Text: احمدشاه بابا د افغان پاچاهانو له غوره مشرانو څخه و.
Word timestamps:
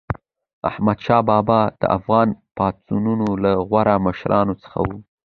احمدشاه 0.69 1.21
بابا 1.29 1.61
د 1.81 1.83
افغان 1.97 2.27
پاچاهانو 2.57 3.29
له 3.43 3.51
غوره 3.69 3.95
مشرانو 4.07 4.53
څخه 4.63 4.79
و. 4.87 4.89